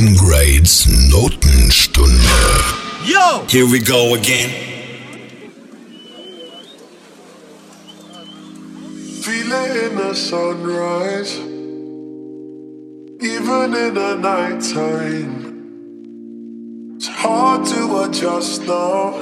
Grades 0.00 0.86
Notenstunde. 1.12 2.24
Yo! 3.04 3.44
Here 3.48 3.66
we 3.70 3.80
go 3.80 4.14
again. 4.14 4.48
Feeling 9.22 9.96
the 9.96 10.14
sunrise, 10.14 11.36
even 13.20 13.74
in 13.74 13.92
the 13.94 14.16
nighttime. 14.16 15.50
It's 16.96 17.08
hard 17.08 17.66
to 17.66 18.04
adjust 18.04 18.62
now, 18.62 19.12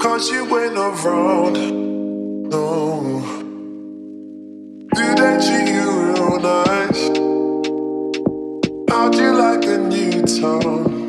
cause 0.00 0.28
you 0.32 0.42
ain't 0.58 0.76
around. 0.76 1.54
No. 2.50 3.22
Do 4.94 5.14
they 5.14 5.38
treat 5.46 5.68
you 5.76 5.88
real 6.12 6.40
nice? 6.40 7.26
How'd 8.88 9.14
you 9.14 9.32
like 9.34 9.64
a 9.66 9.75
new 10.26 10.40
town? 10.40 11.06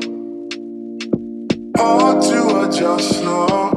Hard 1.75 2.21
to 2.23 2.61
adjust 2.67 3.23
now, 3.23 3.76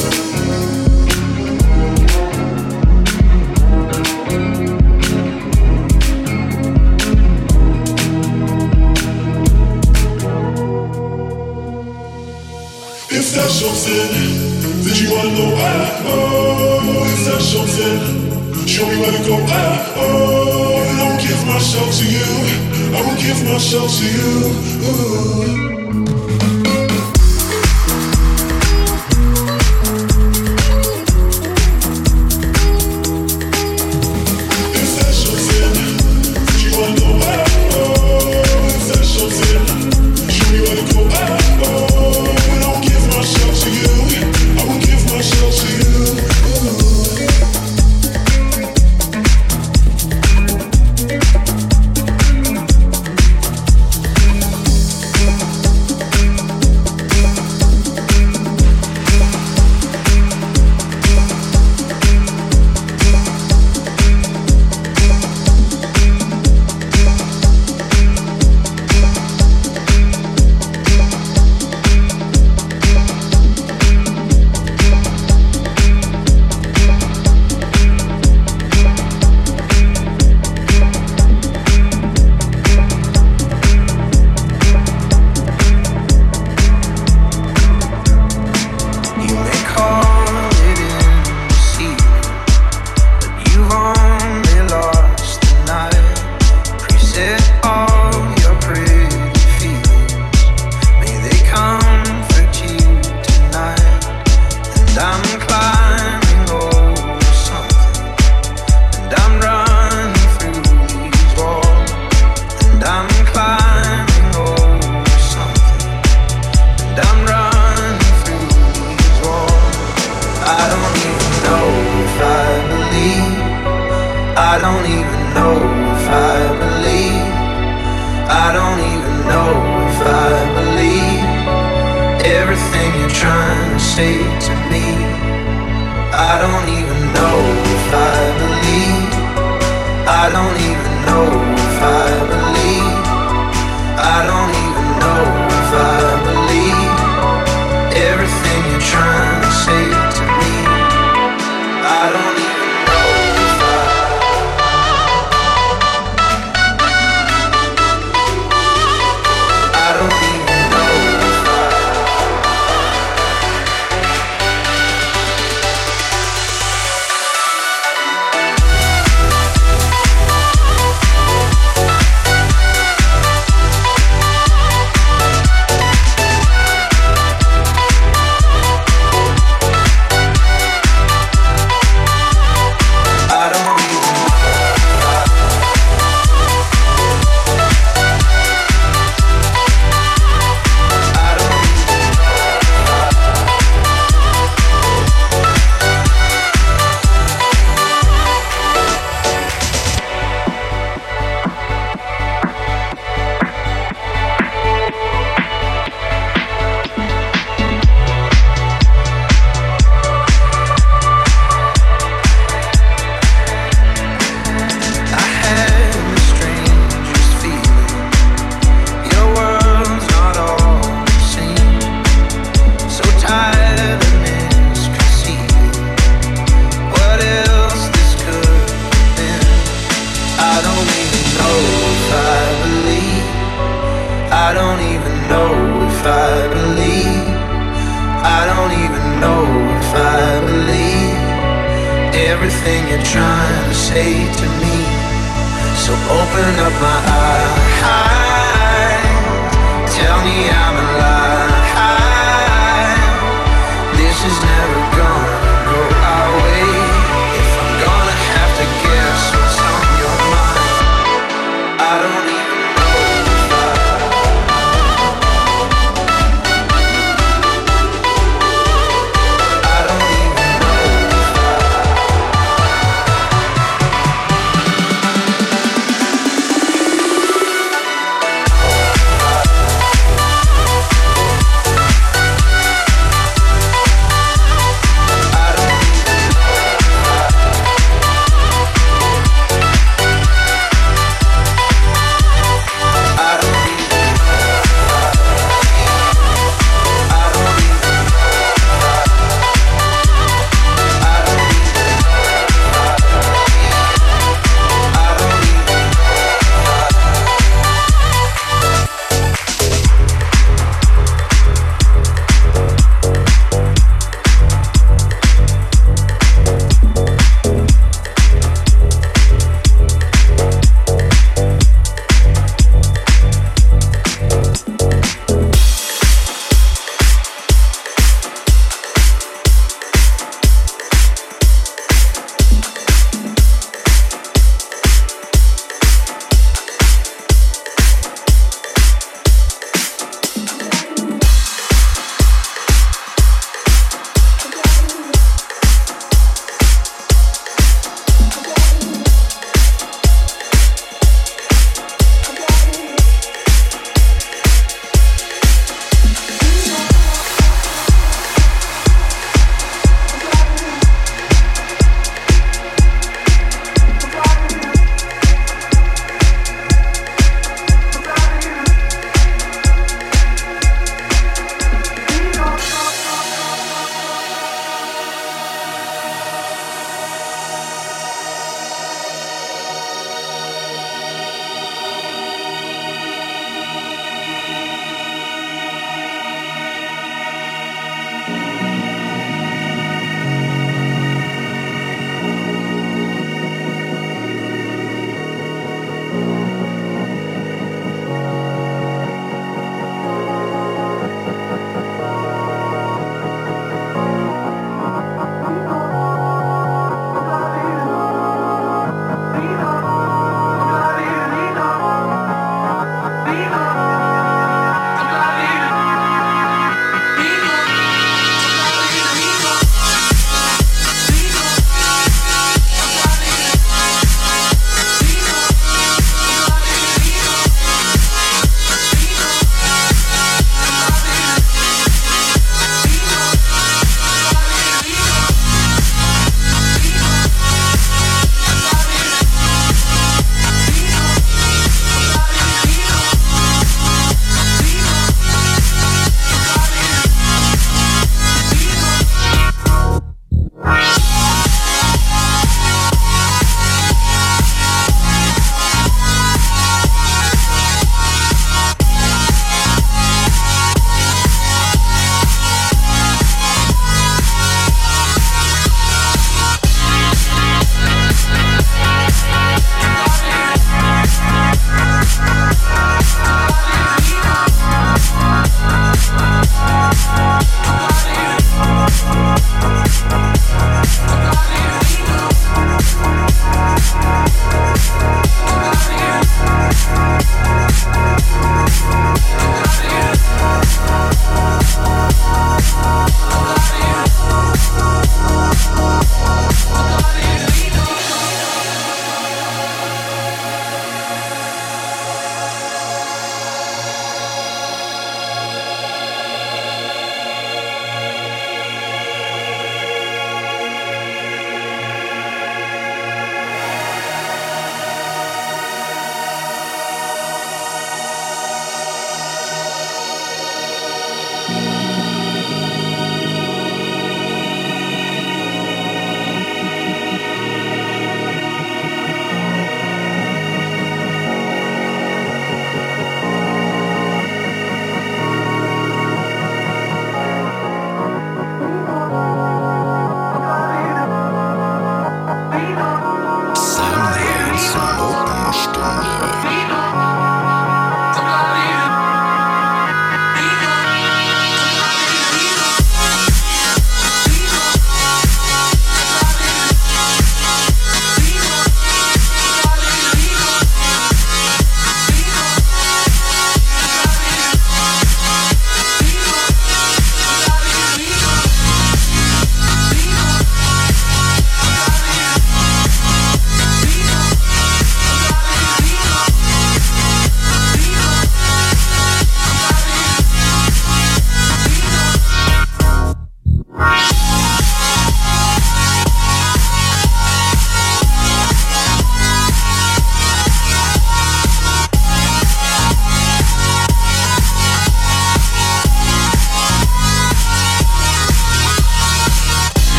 Champs-Élysées. 13.61 14.83
Did 14.83 14.99
you 14.99 15.11
wanna 15.11 15.37
know 15.37 15.53
why? 15.53 15.73
Oh, 16.07 17.05
it's 17.13 17.25
that 17.27 17.41
Champs-Élysées. 17.49 18.67
Show 18.67 18.87
me 18.87 18.95
where 18.97 19.11
to 19.11 19.21
go. 19.29 19.37
Ah, 19.49 19.93
oh, 19.97 20.81
I'll 20.99 21.19
give 21.21 21.45
myself 21.45 21.95
to 21.99 22.05
you. 22.05 22.25
I 22.97 23.01
will 23.05 23.19
give 23.21 23.43
myself 23.43 23.91
to 23.99 24.05
you. 24.17 25.67
Ooh. 25.67 25.70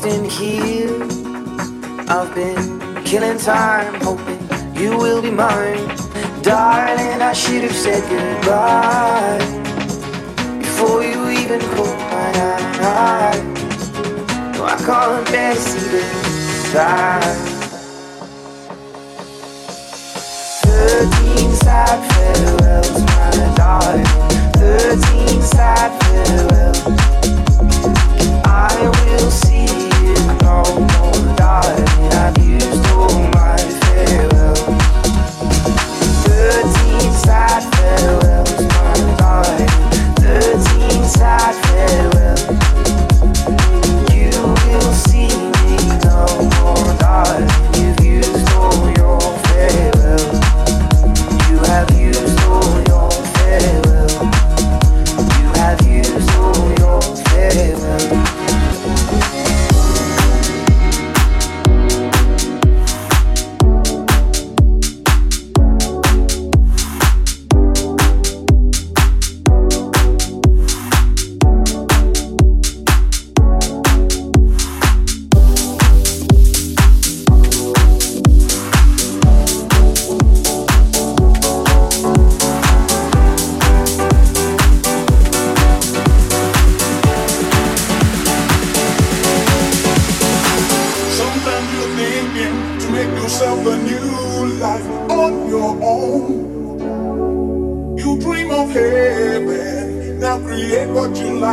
waiting 0.00 0.24
here. 0.24 1.02
I've 2.08 2.34
been 2.34 3.04
killing 3.04 3.38
time, 3.38 3.94
hoping 4.00 4.40
you 4.74 4.96
will 4.96 5.22
be 5.22 5.30
mine. 5.30 5.86
Darling, 6.42 7.22
I 7.22 7.32
should 7.32 7.62
have 7.62 7.74
said 7.74 8.02
goodbye 8.08 9.38
before 10.58 11.02
you 11.02 11.30
even 11.30 11.60
caught 11.60 11.98
my 12.10 12.32
eye. 12.80 13.40
No, 14.54 14.64
I 14.64 14.76
can't 14.76 15.26
bear 15.30 15.54
to 15.54 15.60
see 15.60 15.88
the 15.88 16.02
time. 16.72 17.36
Thirteen 20.62 21.52
sad 21.56 21.98
farewells, 22.12 23.00
my 23.02 23.54
darling. 23.56 24.06
Thirteen 24.54 25.42
sad 25.42 25.90
farewells. 26.02 27.21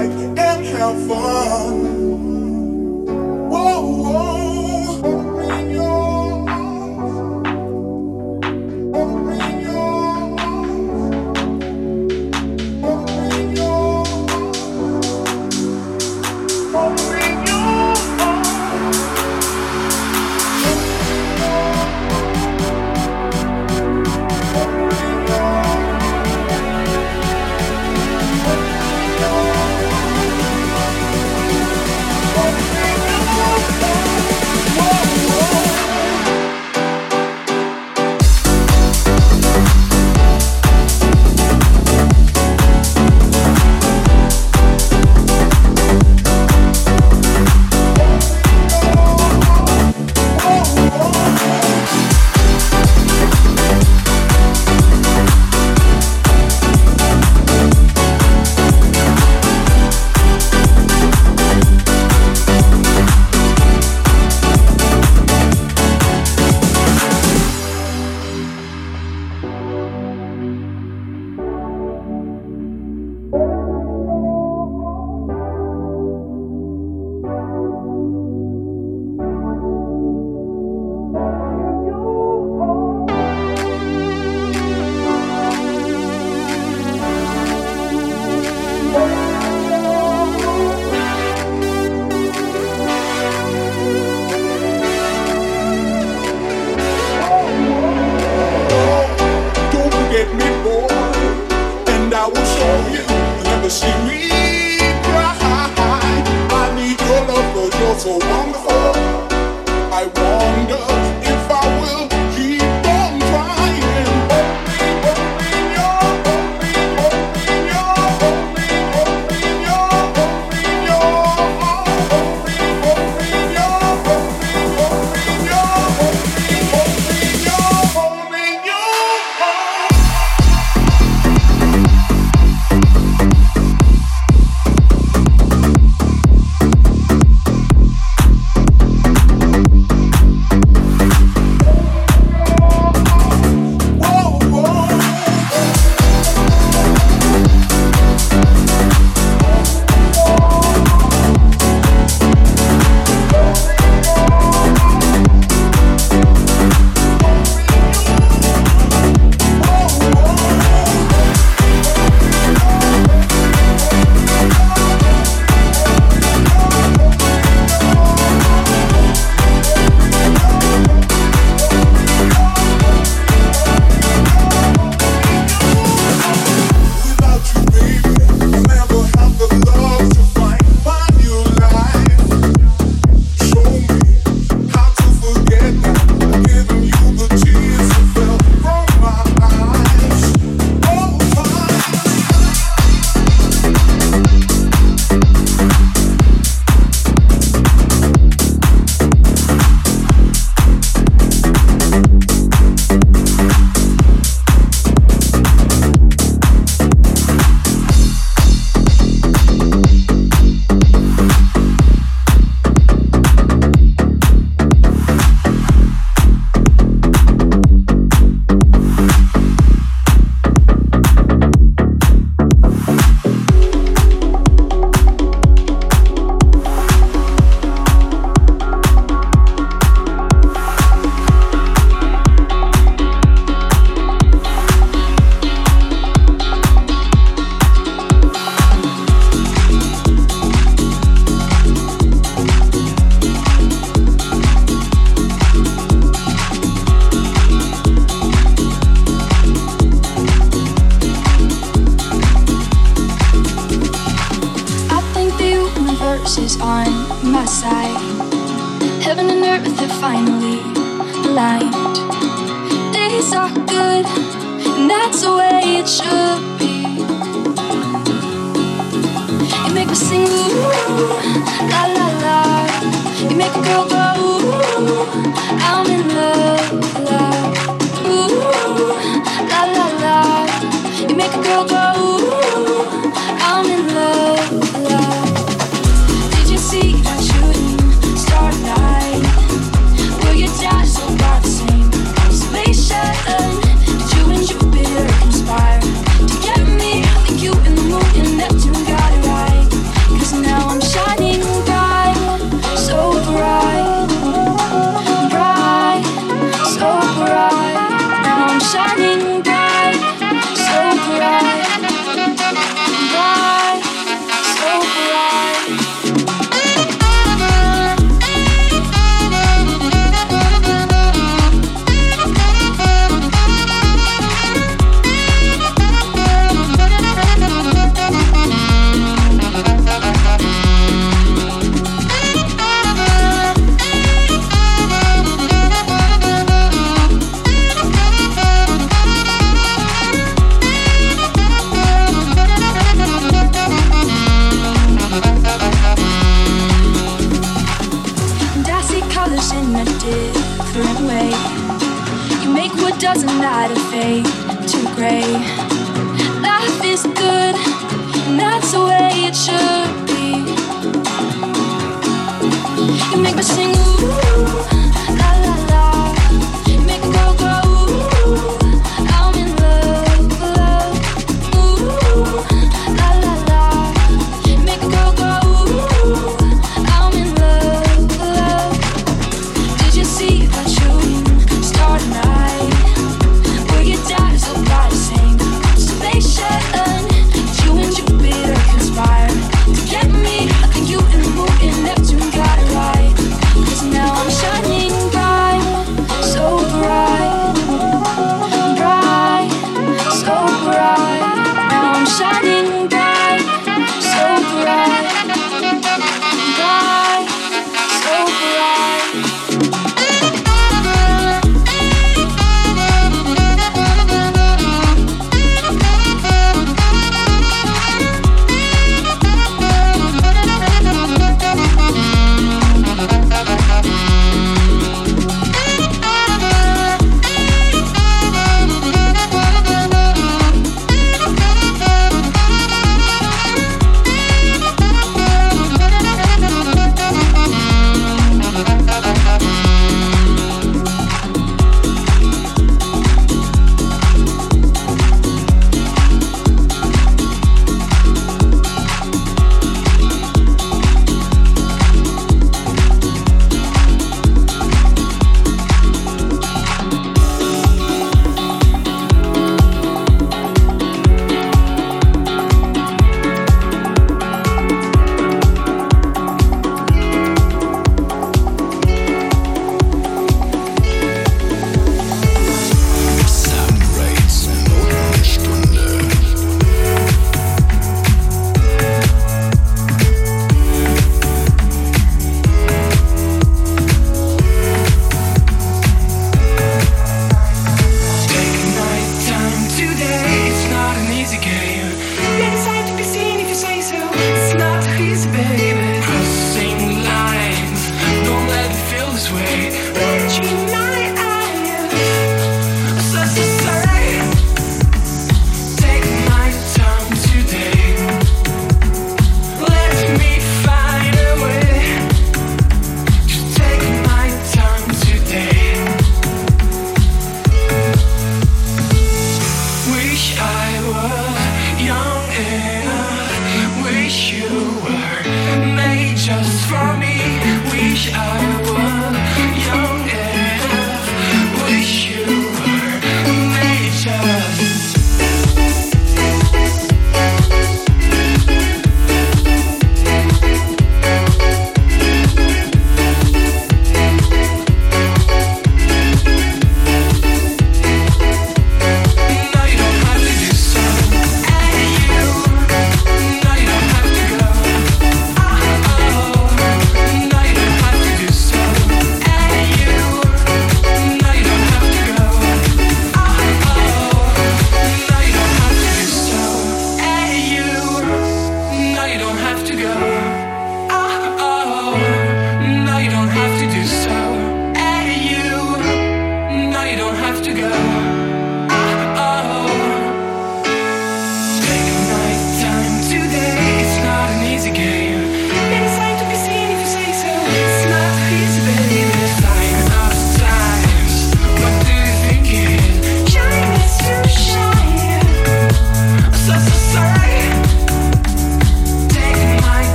and 0.00 0.64
have 0.66 1.08
fun. 1.08 1.97